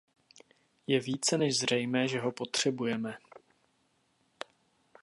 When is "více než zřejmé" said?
0.99-2.07